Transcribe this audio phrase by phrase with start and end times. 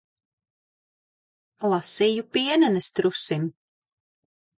[1.73, 3.45] Lasīju pienenes trusim.